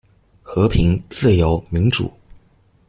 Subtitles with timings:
[0.41, 2.11] 和平、自由、民主